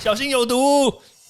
[0.00, 0.56] 小心有毒。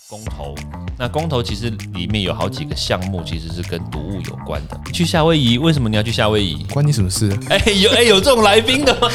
[0.08, 0.54] 公投，
[0.96, 4.80] 那公投其实里面有好几个项目，其实是跟毒物有关的。
[4.93, 6.64] 去夏威夷，为什么你要去夏威夷？
[6.72, 7.37] 关你什么事？
[7.48, 9.09] 哎，有哎有这种来宾的吗？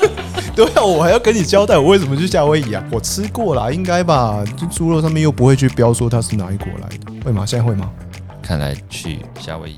[0.56, 2.82] 对啊，我还要跟你交代我为什么去夏威夷啊？
[2.90, 4.44] 我吃过啦，应该吧？
[4.56, 7.44] 就猪肉上面又不会去标说它是哪一国来的，会吗？
[7.44, 7.90] 现在会吗？
[8.42, 9.76] 看来去夏威夷，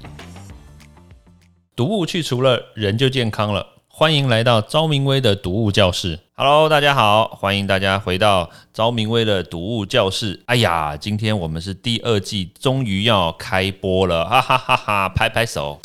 [1.76, 3.64] 毒物去除了，人就健康了。
[3.96, 6.18] 欢迎来到昭明威的读物教室。
[6.34, 10.42] Hello，大家好，欢迎大家回到昭明威的读物教室。
[10.46, 15.08] 哎呀，今天我们是第二季，终于要开播了，哈哈哈哈！
[15.08, 15.80] 拍拍手。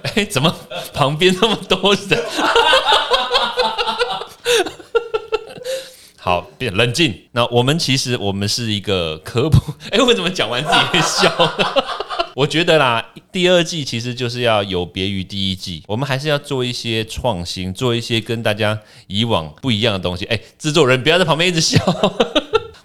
[0.16, 0.56] 哎，怎么
[0.94, 2.24] 旁边那么多人？
[6.16, 7.24] 好，变冷静。
[7.32, 9.74] 那我们其实我们是一个科普。
[9.90, 11.30] 哎，为什么讲完自己会笑？
[12.36, 20.26] 我觉得啦，第二季其实就是要有别于第一季，我们还是要做一些创新，做一些跟大家以往不一样的东西。
[20.26, 21.78] 哎，制作人不要在旁边一直笑。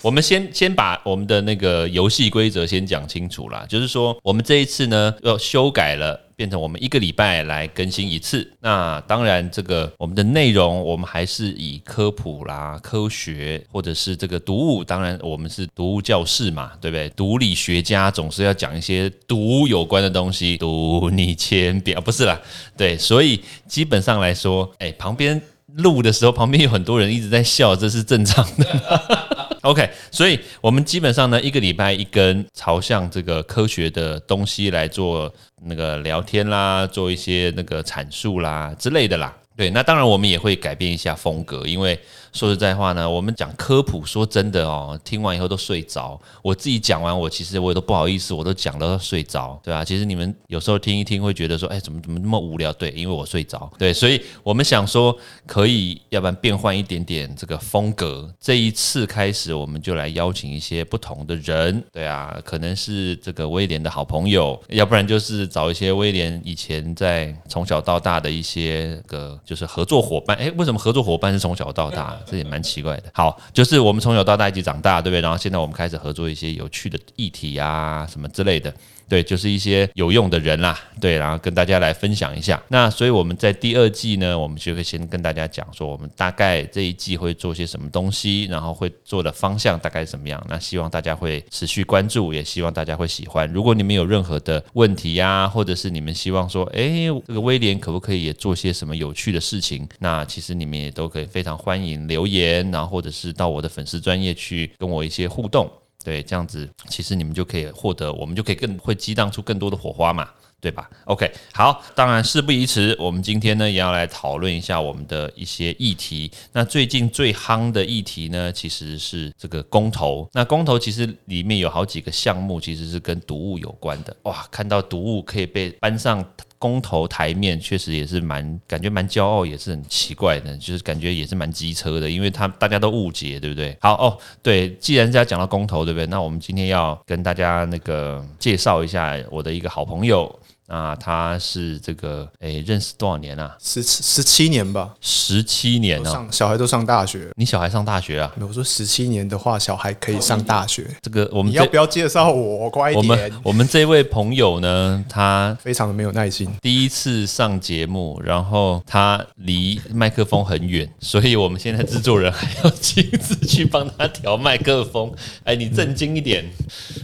[0.01, 8.51] 我们先先把我们的那个游戏规则先讲清楚啦，就是说我们这一次呢要修改了，变成我们一个礼拜来更新一次。
[8.59, 17.07] 那当然，这个我们的内容我们还是以科普啦、科学或者是这个读物，当然我们是读物教室嘛，对不对？
[17.09, 22.39] 毒理学家总是要讲一些毒有关的东西，毒你千遍啊不是啦，
[22.75, 25.39] 对，所以基本上来说，哎，旁边
[25.75, 29.57] 录的时候旁边有很多人一直在笑，这是正常的。
[29.61, 35.31] OK，所以我们基本上呢，一个礼拜一根，朝向这个科学的东西来做
[35.63, 39.35] 那个聊天啦，做一些那个阐述啦之类的啦。
[39.55, 41.99] 对，那当然我们也会改变一下风格，因为。
[42.33, 46.19] 说实在话呢，我们讲科普，说真的哦，听完以后都睡着。
[46.41, 49.83] 我自己讲完，我其实我也都不好意思，我都讲到睡着，对吧？
[49.83, 52.71] 其实你们有时候听一听，会觉得说，哎，怎么怎么那么无聊？
[52.73, 53.69] 对，因为我睡着。
[53.77, 55.15] 对，所以我们想说，
[55.45, 58.33] 可以要不然变换一点点这个风格。
[58.39, 70.37] 这一次开始，我们就来邀请一些不同的人，对啊，可能是这个威廉的好朋友，要不然就是找一些威廉以前在从小到大的一些个就是合作伙伴。
[70.37, 72.17] 哎，为什么合作伙伴是从小到大？
[72.25, 73.03] 这也蛮奇怪的。
[73.13, 75.21] 好，就是我们从小到大一起长大，对不对？
[75.21, 78.73] 然后现在我们开始合作一些有趣的议题啊，什么之类的。
[79.11, 82.63] 对，就是一些有用的人啦，对，然后跟大家来分享一下。
[82.69, 90.41] 那所以我们在第二季呢，我们就会先跟大家讲说，我们大概这一季会做些什么东西，然后会做的方向大概怎么样。
[90.47, 93.51] 那希望大家会持续关注，也希望大家会喜欢。
[93.51, 99.85] 如果你们有任何的问题呀，或者是你们希望说，哎，这个威廉可不可以也做些什么有趣的事情？
[99.99, 105.69] 那其实你们也都可以非常欢迎留言，然后或者是到我的粉丝专业去跟我一些互动。
[106.03, 110.27] 对，这样子其实你们就可以获得，我们就可以更会激荡出更多的火花嘛，
[110.59, 116.31] 对吧？OK，好，当然事不宜迟，我们今天呢也要来讨论一下我们的一些议题。
[116.51, 120.27] 那最近最夯的议题呢，其实是这个公投。
[120.33, 124.15] 那公投其实里面有好几个项目，其实是跟毒物有关的。
[124.23, 126.23] 哇，看到毒物可以被搬上。
[126.61, 133.75] 公投台面确实也是蛮感觉蛮骄傲，也是很奇怪的，就是感觉也是蛮机车的，因为他大家都误解，对不对？
[133.81, 136.05] 好哦，对，既然要讲到公投，对不对？
[136.05, 140.39] 那我们今天要跟大家那个介绍一下我的一个好朋友。
[140.71, 143.57] 啊，他是这个诶，认识多少年啊？
[143.61, 146.27] 十十七年吧，十七年呢。
[146.31, 148.33] 小孩都上大学，你小孩上大学啊？
[148.39, 150.87] 我说十七年的话，小孩可以上大学。
[151.01, 152.69] 这个我们要不要介绍我？
[152.69, 153.03] 快一点！
[153.03, 156.49] 我们我们这位朋友呢，他非常的没有耐心。
[156.61, 165.11] 第一次上节目，然后他离麦克风很远， 所以我们现在制作人还要亲自去帮他调麦克风。
[165.43, 166.49] 哎，你正经一点。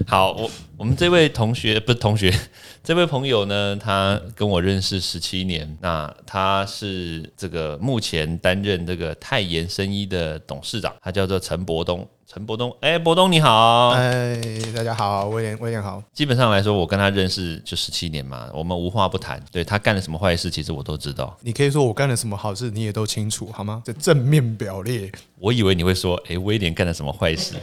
[0.07, 0.49] 好，我
[0.79, 2.31] 我们这位同学不是同学。
[2.83, 12.07] 这位朋友呢，他跟我认识十七年，那他是这个目前担任这个泰妍生医的董事长，他叫做陈伯东。
[12.29, 14.37] 陈伯东，哎，伯东你好，哎，
[14.75, 16.03] 大家好，威廉，威廉好。
[16.13, 19.41] 基本上来说，我跟他认识就十七年嘛，我们无话不谈。
[19.49, 21.35] 对他干了什么坏事，其实我都知道。
[21.41, 23.81] 你可以说我干了什么好事，你也都清楚，好吗？
[23.85, 25.09] 这正面表列。
[25.39, 27.53] 我以为你会说，哎，威廉干了什么坏事，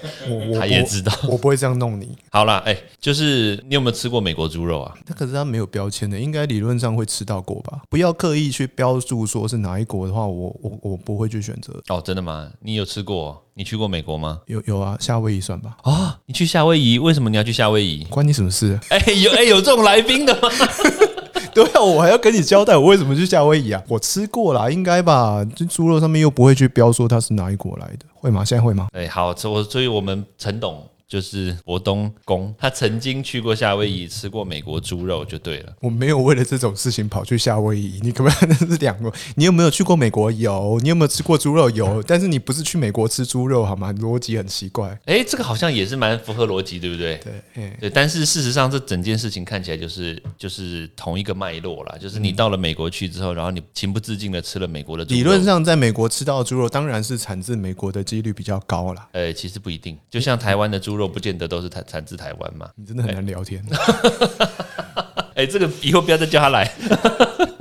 [0.58, 1.12] 他也知道。
[1.28, 2.16] 我不会这样弄你。
[2.30, 4.94] 好啦，哎，就是你有没有吃过美国猪肉啊？
[5.06, 7.82] 那可是它没有标签的，应该理论上会吃到过吧？
[7.90, 11.82] 不要刻意去标注说是哪一国的话，我我我不会去选择。
[11.88, 12.50] 哦，真的吗？
[12.60, 13.42] 你有吃过？
[13.56, 14.40] 你去过美国吗？
[14.46, 15.76] 有有啊，夏威夷算吧。
[15.82, 18.04] 啊，你去夏威夷，为什么你要去夏威夷？
[18.04, 18.78] 关你什么事？
[18.90, 20.48] 哎，有哎有这种来宾的吗？
[21.56, 23.82] 对啊，我还要跟你交代我为什么去夏威夷啊？
[23.88, 25.44] 我吃过啦，应该吧？
[25.54, 28.44] 这猪肉上面又不会去标说它是哪一国来的，会吗？
[28.44, 28.88] 现在会吗？
[28.92, 35.72] 哎，好，我所以我们陈董就是博东宫，他曾经去过夏威夷吃过美国猪肉就对了。
[35.80, 39.12] 我没有为了这种事情跑去夏威夷，你可不可以那是两个？
[39.36, 40.30] 你有没有去过美国？
[40.32, 40.80] 有。
[40.82, 41.68] 你有没有吃过猪肉？
[41.70, 42.02] 有。
[42.04, 43.92] 但是你不是去美国吃猪肉好吗？
[43.94, 44.98] 逻辑很奇怪。
[45.04, 47.20] 哎，这个好像也是蛮符合逻辑，对不对？
[47.54, 47.90] 对，对。
[47.90, 55.16] 但是事实上，这整件事情看起来就是就是同一个脉络啦，就是你到了美国去之后，然后你情不自禁的吃了美国的猪肉。
[55.18, 59.08] 理论上，在美国吃到的猪肉，当然是产自美国的几率比较高啦。
[59.12, 62.70] 呃，其实不一定，就像台湾的猪肉，不见得都是产产自台湾嘛。
[62.76, 63.64] 你真的很难聊天。
[65.34, 66.70] 哎，这个以后不要再叫他来。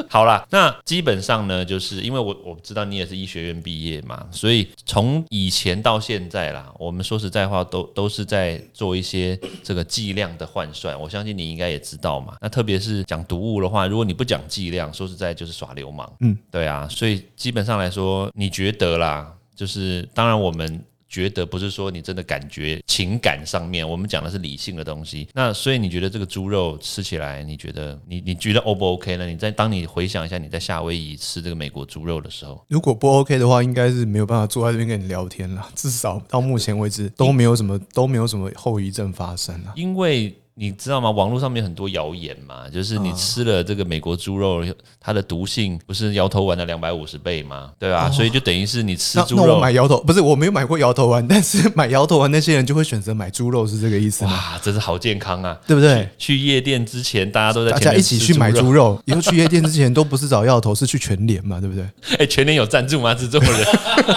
[0.07, 11.00] 好啦，那基本上呢，就是因为我我知道你也是医学院毕业嘛，所以从以前到现在啦，我们说实在话，都都是在做一些这个剂量的换算。
[11.01, 12.36] 我相信你应该也知道嘛。
[12.41, 16.07] 那特别是讲毒物的话，如果你不讲剂量，说实在就是耍流氓。
[16.19, 16.88] 嗯，对啊。
[16.88, 20.86] 所以基本上来说，你觉得啦，就是当然我们。
[21.13, 25.27] 觉得不是说你真的感觉情感上面，我们讲的是理性的东西。
[25.31, 29.27] 那所以你觉得这个猪肉吃起来，你觉得你你觉得 O 不 OK 呢？
[29.27, 35.69] 你在当你回想一下你在夏威夷吃这个美国猪肉的时候，如果不 OK 的话，应该是没有办法坐在这边跟你聊天了。
[35.75, 40.36] 至少到目前为止都没有什么都没有什么后遗症发生了，因为。
[40.55, 41.09] 你知道吗？
[41.09, 44.63] 网络上面很多谣言嘛，就是你吃了这个美国猪肉，
[45.00, 47.71] 它的毒性不是摇头丸的两百五十倍吗？
[47.79, 48.07] 对吧？
[48.11, 54.31] 所以就等于是你吃猪肉买摇头，不是我没有买过摇头丸，但是买摇头丸那些人就会选择买猪肉，是这个意思吗？
[54.31, 56.07] 哇，真是好健康啊，对不对？
[56.19, 61.83] 去夜店之前，大家都在大家一起去买猪肉，以后去夜店之前都不是找摇头，是去全联嘛，对不对？
[62.19, 63.15] 哎，全联有赞助吗？
[63.15, 63.65] 制作人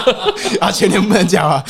[0.60, 1.64] 啊，全联不能讲啊。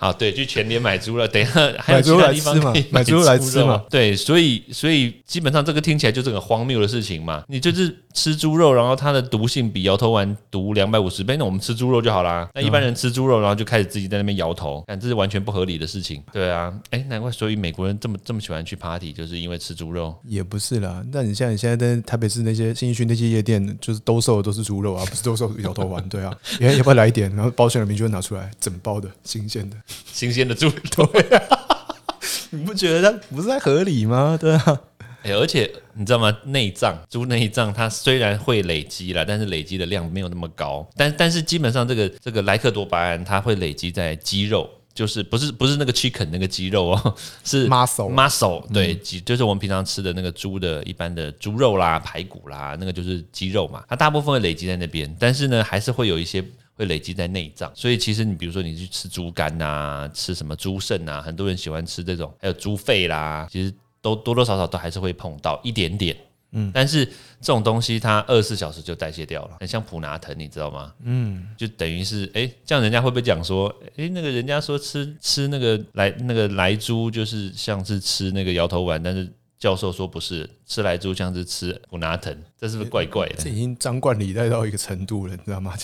[0.00, 1.28] 好，对，去全年买猪了。
[1.28, 3.84] 等一下还有其他地方可以买猪来吃嘛？
[3.90, 7.44] 对，所以所以基本上这个听起来就是很荒谬的事情嘛。
[7.48, 12.48] 你就是吃猪肉，然后它的毒性比摇头丸毒两百五十倍，那我们吃猪肉就好啦。
[12.54, 16.22] 那一般人吃猪肉，然后就开始自己在那边摇头，但这是完全不合理的事情。
[16.32, 20.18] 对啊，哎，难怪所以美国人这么这么喜欢去 party，就是因为吃猪肉。
[20.24, 26.02] 也不是啦，那你像你现在在台北市那些新一区那些夜店，就是兜售的都是猪肉啊，不是兜售摇头丸。
[26.08, 27.30] 对啊， 也要不要来一点？
[27.36, 29.76] 然后保险的民就会拿出来整包的新鲜的。
[30.12, 31.40] 新鲜的猪对，
[32.50, 34.36] 你不觉得它不是在合理吗？
[34.40, 34.80] 对啊，
[35.22, 36.36] 哎，而且你知道吗？
[36.44, 40.88] 内脏猪内脏它虽然会累积了，但是累积的量没有那么高。
[40.96, 47.14] 但但是基本上这个这个莱克多巴胺它会累积在肌肉，就是不是不是那个 chicken 那个肌肉哦，
[47.44, 53.84] 是 muscle muscle 对，就是我们平常吃的那个猪的一般的猪肉啦、排骨啦，那个就是肌肉嘛。
[53.88, 56.44] 它大部分会累积在那边，但是呢，还是会有一些。
[56.80, 66.16] 会累积在内脏，所以其实你比如说你去吃猪肝呐，吃什么猪肾呐，很多人喜欢吃这种，还有猪肺啦，其实都多多少少都还是会碰到一点点，
[66.52, 70.90] 嗯，但是这种东西它二十四小时就代谢掉了，很像普拿疼，你知道吗？
[71.02, 79.30] 嗯，就等于是哎，这样人家会不会讲说，哎，那个人家说吃吃那个来那个来猪就是像是吃那个摇头丸，但是。
[79.60, 83.34] 教授说不是吃来猪像是吃普拿疼，这是不是怪怪的？
[83.38, 85.74] 这已经张冠李戴到一个程度了，你知道吗？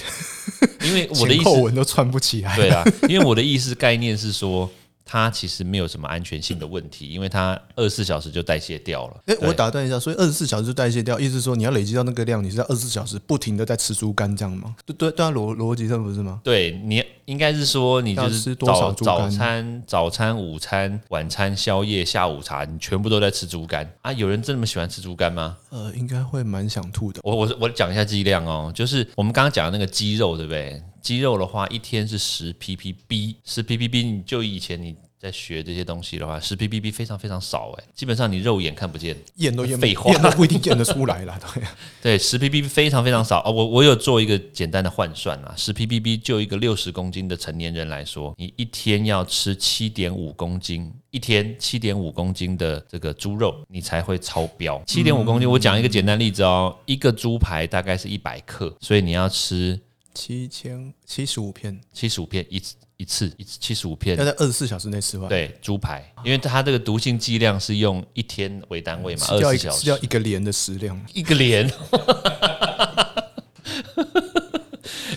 [0.82, 2.56] 因为我的意思都串不起来。
[2.56, 4.68] 对啊，因为我的意思概念是说。
[5.08, 9.22] 它其实没有什么安全性的问题，因为它二十四小时就代谢掉了。
[9.26, 14.74] 哎，我打断一下，所以二十四小时就代谢掉，意思说你要累积到那个量，你是在二十四小时不停的在吃猪肝这样吗？
[14.84, 16.40] 对对对啊，逻逻辑上不是吗？
[16.42, 24.12] 对，你应该是说你就是早早餐、早餐、午餐、晚餐、宵夜、下午茶，你全部都在吃猪肝啊？
[24.12, 25.56] 有人真那么喜欢吃猪肝吗？
[25.70, 27.20] 呃，应该会蛮想吐的。
[27.22, 30.82] 我我我讲一下剂量哦，就是我们刚刚讲的那个鸡肉，对不对？
[31.06, 41.38] 鸡肉的话，一天是十 ppb，十 ppb，你就以前你在学这些东西的话，十 ppb 非常非常少哎，基本上你肉眼看不见，验都验废话，验都不一定验得出来了。
[41.54, 41.62] 对
[42.02, 43.52] 对，十 ppb 非常非常少哦。
[43.52, 54.82] 我我有做一个简单的换算啊，十 ppb 就一个六十公斤的成年人来说，你一天要吃七点五公斤，一天七点五公斤的这个猪肉，你才会超标。
[54.84, 59.80] 七点五公斤，我讲一个简单例子哦，一个猪排大概是一百克，所以你要吃。
[60.16, 65.28] 七千七十五片，七十五片一次一次一次七十五片，要在二十四小时内吃完。
[65.28, 69.80] 对，猪排，因为它这个毒性剂量是用一天为单位嘛，二十四小时。
[69.80, 71.70] 吃掉一个连的食量，一个连，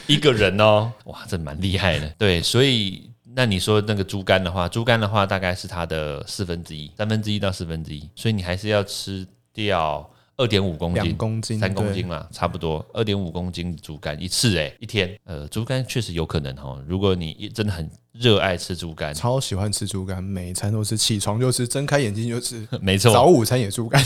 [0.06, 2.10] 一个人哦，哇，这蛮厉害的。
[2.18, 10.12] 对，所以那你说那个猪肝的话，猪肝的话大概是它的四分之一，三分之一到四分之一，所以你还是要吃掉。
[10.40, 16.82] 二点五公斤，公斤，三公斤嘛，差不多二点五公斤猪肝一次哎，一天，呃，猪肝确实有可能哈。
[16.88, 24.02] 如果你真的很热爱吃猪肝，超喜欢吃猪肝，每餐都是起床就吃，睁开眼睛就吃， 没错，早午餐也猪肝，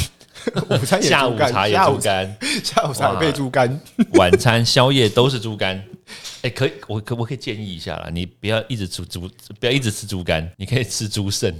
[0.72, 3.80] 午餐也下午茶也猪肝，下午茶配猪肝，
[4.18, 5.84] 晚餐宵夜都是猪肝。
[6.41, 9.29] 哎、可以，我可不可以建议一下啦，你不要一直吃猪，
[9.60, 11.55] 不要一直吃猪肝，你可以吃猪肾、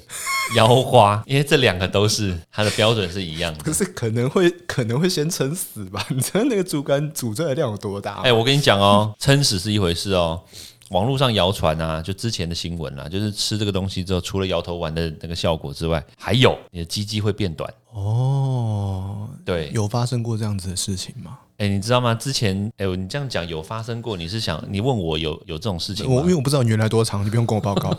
[0.55, 3.71] 腰花，因为这两个都是它的标准是一样的可。
[3.71, 6.05] 是可能会可能会先撑死吧？
[6.09, 8.21] 你知道那个猪肝煮出来的量有多大吗？
[8.23, 10.41] 哎、我跟你讲哦，撑死是一回事哦。
[10.89, 17.73] 网络上谣传啊，就之前的新闻啦，就是吃这个东西之后，除了摇头丸的那个效果之外，还有你的鸡鸡会变短。
[17.91, 21.39] 哦，对，有发生过这样子的事情吗？
[21.57, 22.15] 哎、你知道吗？
[22.15, 26.35] 之前哎、你这样讲有发生过，你是想你问我有有这种事情吗我因为？
[26.35, 27.95] 我不知道你原来多长，你不用跟我报告，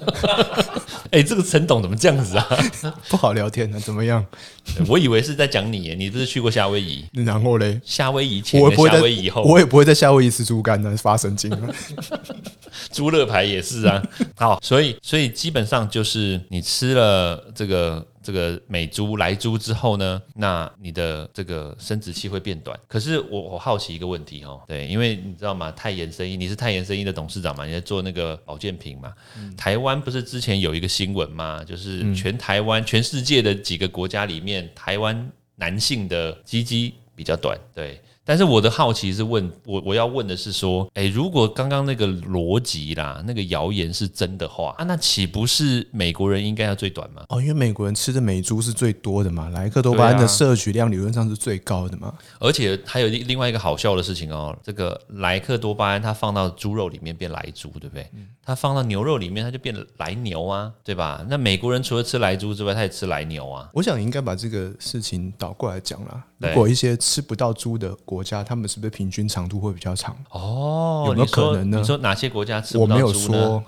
[1.12, 2.46] 哎、这个陈董怎么这样子啊？
[3.08, 4.24] 不好聊天呢，怎么样？
[4.88, 7.04] 我以为是在讲你耶，你不是去过夏威夷？
[7.12, 11.74] 然后嘞，夏威夷前跟我也不会夏威夷后，我也不会在夏威夷吃猪肝呢，发神经了。
[12.90, 14.02] 猪肋排也是啊。
[14.34, 22.76] 好，所以所以基本上就是你吃了这个这个美珠来珠之后呢，那你的这个生殖器会变短。
[22.88, 25.70] 可是我我好奇一个问题哦，对，因为你知道吗？
[25.72, 27.66] 泰妍生意，你是泰妍生意的董事长嘛？
[27.66, 29.12] 你在做那个保健品嘛？
[29.56, 38.00] 台湾不是之前有一个新闻嘛，就是全台湾、全世界的几个国家里面，台湾男性的鸡鸡比较短，对。
[38.24, 47.24] 但是我的好奇是问我我要问的是说，哎，如果刚刚那个逻辑啦，那个谣言是真的话啊，那岂不是美国人应该要最短吗？
[47.28, 52.14] 哦，因为美国人吃的美猪是最多的嘛，莱克多巴胺的摄取量理论上是最高的嘛。
[52.38, 58.08] 而且还有另另外一个好笑的事情哦，这个莱克多巴胺它放到猪肉里面变莱猪，对不对？
[58.46, 61.24] 它放到牛肉里面它就变莱牛啊，对吧？
[61.28, 63.68] 那美国人除了吃莱猪之外，他也吃莱牛啊。
[63.72, 66.22] 我想应该把这个事情倒过来讲啦。
[66.38, 70.14] 如果一些吃不到猪的国家，他们是不是平均长度会比较长？
[70.30, 73.38] 哦，有没有可能呢你说哪些国家吃我没有不到猪呢？
[73.38, 73.64] 说，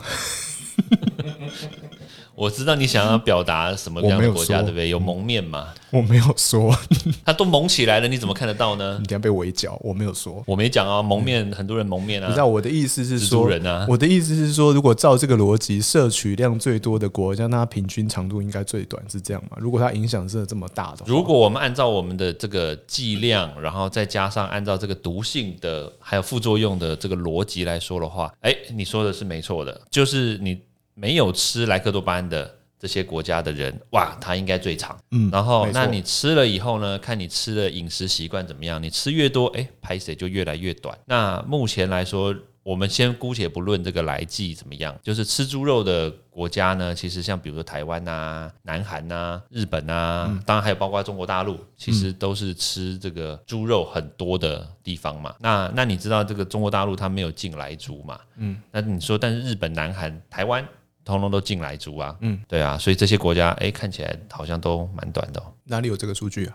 [2.36, 4.90] 我知道你想要表达什么样的国家，对不对？
[4.90, 5.72] 有蒙面吗？
[5.90, 6.76] 我没有说，
[7.24, 9.06] 它都蒙起来了，你怎么看得到呢你？
[9.06, 10.44] 等一下被围剿，我没有说。
[10.46, 12.38] 我没讲啊，蒙面很多人蒙面啊你知。
[12.38, 19.56] 道我的意思是说，人啊我的意思是说，如果照这个逻辑，摄取量最多的国家，那它平均长度应该最短，是这样吗？
[19.58, 30.60] 如果它影响真的这么大的话，如果我们按照我们的这个剂量，然后再加上按照这个毒性的还有副作用的这个逻辑来说的话，哎，你说的是没错的，就是你
[30.96, 34.98] 没有吃莱克多巴胺的这些国家的人，哇，他应该最长。
[35.12, 40.98] 嗯然后那你吃了以后呢，看你吃的饮食习惯怎么样，你吃越多，哎，排水就越来越短。
[41.06, 42.34] 那目前来说。
[42.66, 55.32] 我们先姑且不论这个来剂怎么样，就是吃猪肉的国家呢，其实像比如说台湾呐、南韩呐、日本呐、嗯当然还有包括中国大陆，其实都是吃这个猪肉很多的地方嘛。
[55.38, 58.18] 那那你知道这个中国大陆它没有进来猪嘛？
[58.36, 60.66] 嗯，那你说，但是日本、南韩、台湾。
[61.06, 65.44] 通通都进来租啊，嗯，对啊，所以这些国家，哎，看起来好像都蛮短的、哦。
[65.64, 66.54] 哪里有这个数据啊？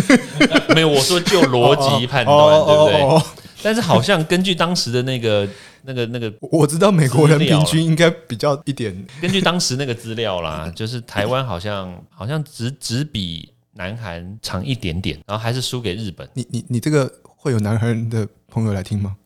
[0.74, 3.22] 没有，我说就逻辑判断，哦对不对？
[3.62, 5.46] 但是好像根据当时的那个、
[5.82, 16.28] 那个、那个，我我知道美国人平均应该比较一点，根据当时那个资料啦， 就是台湾好像好像只只比南韩长一点点，然后还是输给日本。
[16.34, 19.16] 你你你这个会有南韩人的朋友来听吗？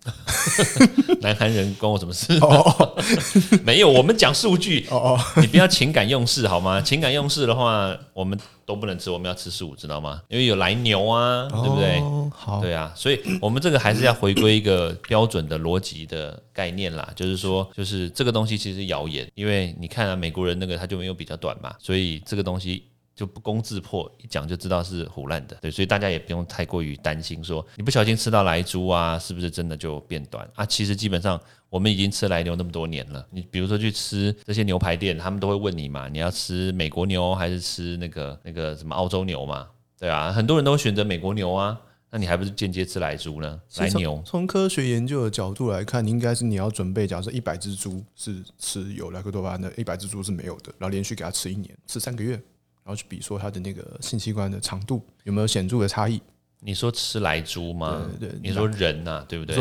[1.21, 2.33] 南韩人关我什么事？
[2.41, 2.97] 哦
[3.63, 6.81] 没有，我们讲数据，哦哦，你不要情感用事好吗？
[6.81, 10.23] 情感用事的话，我们都不能吃，我们要吃素，知道吗？
[10.29, 11.99] 因为有来牛啊，对不对？
[12.01, 22.85] 哦好，对啊，所以我们这个还是要回归一个标准的逻辑的概念啦，就是说，就是这个东西其实谣言，因为你看啊，美国人那个他就没有比较短嘛，所以这个东西。
[23.19, 30.65] 就不攻自破，一讲就知道是胡乱的，对，所以大家也不用太过于担心，说你不小心吃到来猪啊，是不是真的就变短啊？
[30.65, 39.67] 其实基本上我们已经吃来牛那么多年了，你比如说去吃这些牛排店，他们都会问你嘛，你要吃美国牛还是吃那个那个什么澳洲牛嘛？
[39.99, 41.77] 对啊，很多人都选择美国牛啊，
[42.11, 43.61] 那你还不是间接吃来猪呢？
[43.79, 52.41] 来牛，从科学研究的角度来看，应该是你要准备，假设一百只猪是吃有莱克多巴胺的，一百只猪是没有的，然后连续给它吃一年，吃三个月，
[52.89, 56.19] 然后去比说它的那个性器官的长度有没有显著的差异。
[56.61, 58.09] 你说吃来猪吗？
[58.19, 59.55] 对对你说人呐、对不对？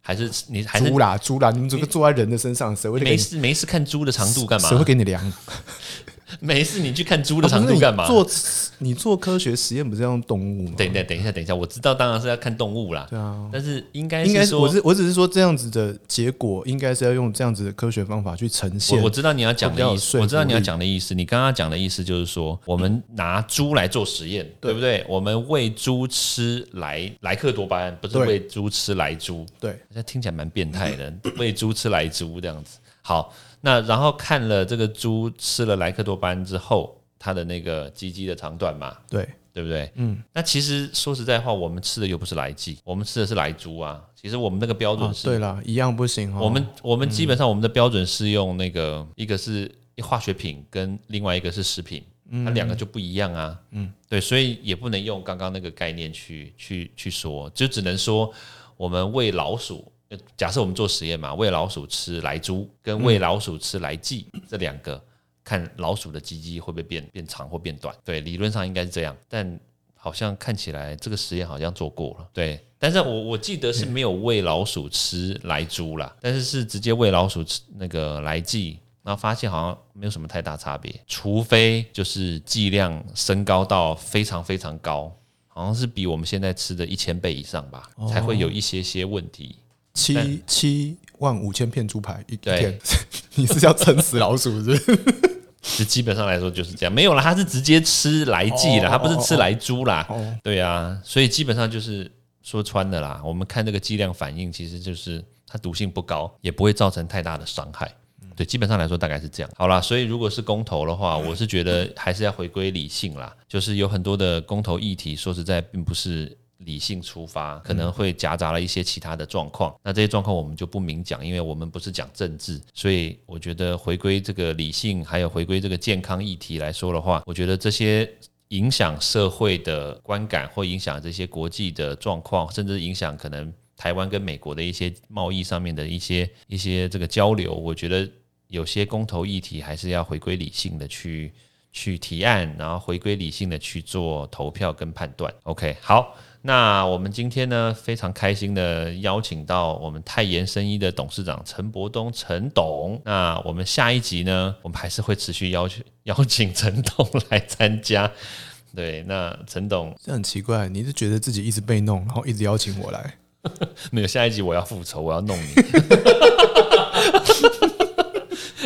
[0.00, 2.98] 还是你还是猪啦猪啦，你们怎么坐在人的身上，谁会？
[2.98, 4.76] 没事没事看猪的长度干嘛谁？
[4.76, 5.32] 会给你量？
[6.40, 8.04] 没事你去看猪的长度干嘛？
[8.04, 8.30] 啊你做
[8.78, 10.74] 你做科学实验不是要用动物吗？
[10.76, 18.98] 等等等一下等一下，我知道当然是要看动物啦，对啊，但是应该应该我是我只是说这样子的结果，应该是要用这样子的科学方法去呈现。
[18.98, 21.14] 我我知道你要讲的意思，我知道你要讲的意思。
[21.14, 25.04] 你刚刚讲的意思就是说，我们拿猪来做实验，对不对？
[25.08, 29.46] 我们喂猪吃莱莱克多巴胺，不是喂猪吃来猪。
[29.60, 32.78] 对这听起来蛮变态的，喂猪吃来猪这样子。
[33.04, 39.90] 好，那然后看了这个猪吃了莱克多巴胺之后，它的那个鸡鸡的长短嘛，对对不对？
[39.94, 40.22] 嗯。
[40.34, 44.02] 那其实说实在话，我们吃的又不是来鸡，我们吃的是来猪啊。
[44.14, 46.32] 其实我们那个标准是，对啦，一样不行。
[46.36, 49.70] 我们我们基本上我们的标准是用那个一个是
[50.02, 52.04] 化学品，跟另外一个是食品，
[52.44, 53.58] 它两个就不一样啊。
[53.70, 58.32] 嗯，对，所以也不能用刚刚那个概念去去去说，就只能说
[58.76, 59.92] 我们喂老鼠，
[60.36, 65.02] 假设我们做实验嘛，喂老鼠吃来猪，跟喂老鼠吃来剂这两个，
[65.44, 67.94] 看老鼠的鸡鸡会不会变变长或变短。
[68.04, 69.58] 对，理论上应该是这样，但
[69.94, 72.28] 好像看起来这个实验好像做过了。
[72.32, 72.60] 对。
[72.78, 85.16] 但是我我记得是没有喂老鼠吃来猪啦，但是是直接喂老鼠吃那个来剂，然后发现好像没有什么太大差别，除非就是剂量升高到非常非常高，
[85.46, 89.54] 好像是比我们现在吃的一千倍以上吧，才会有一些些问题。
[89.94, 92.78] 七七万五千片猪排一天，
[93.36, 94.98] 你是要撑死老鼠是？
[95.62, 100.06] 是基本上来说就是这样，没有了，他是直接吃来剂了，他不是吃来猪啦。
[100.42, 102.10] 对啊，所以基本上就是。
[102.44, 107.88] 说穿的啦，我们看这个剂量反应，其实就是它毒性不高，也不会造成太大的伤害。
[108.34, 109.50] 对，基本上来说大概是这样。
[109.56, 113.32] 好啦，所以如果是公投的话，我是觉得还是要回归理性啦。
[113.48, 119.74] 就是有很多的公投议题，说实在并不是理性出发，可能会夹杂了一些其他的状况。
[119.82, 128.10] 那这些状况我们就不明讲，因为我们不是讲政治，所以我觉得回归这个理性，还有回归这个健康议题来说的话，我觉得这些。
[128.52, 137.54] 影响社会的观感，或影响这些国际的状况，甚至影响可能台湾跟美国的一些贸易上面的一些一些这个交流。
[137.54, 138.06] 我觉得
[138.48, 141.32] 有些公投议题还是要回归理性的去
[141.72, 145.32] 去提案，然后回归理性的去做投票跟判断。
[145.44, 146.14] OK，好。
[146.44, 153.00] 那我们今天呢，非常开心的邀请到我们泰妍生医的董事长陈伯东陈董。
[153.04, 158.10] 那我们下一集呢，我们还是会持续邀请邀请陈董来参加。
[158.74, 163.14] 对，那陈董这很奇怪，你是觉得自己一直被弄，然后一直邀请我来？
[163.92, 165.54] 没有，下一集我要复仇，我要弄你。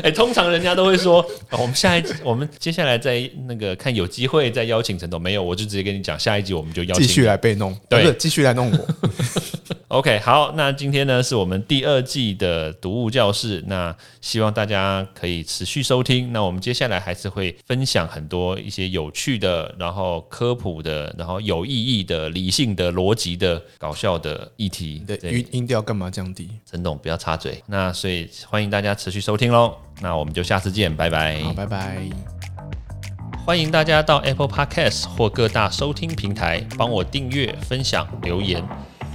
[0.07, 8.89] 哎，通常人家都会说， 我们下一集，我们接下来再那个看有机会再邀请陈董，没有，我就直接跟你讲，下一集我们就邀请继续来被弄，对，继续来弄我。
[9.89, 16.33] OK，好，那今天呢是我们第二季的读物教室，那希望大家可以持续收听。
[16.33, 25.05] 那我们接下来还是会分享很多一些有趣的，然后科普的，然后有意义的、理性的、逻辑的、搞笑的议题。
[25.07, 26.51] 对，音音调干嘛降低？
[26.69, 27.63] 陈董不要插嘴。
[27.67, 29.73] 那所以欢迎大家持续收听喽。
[30.01, 31.41] 那我们就下次见，拜拜。
[31.45, 32.03] 好，拜拜。
[33.45, 38.61] 欢迎大家到 Apple Podcast 或各大收听平台帮我订阅、分享、留言。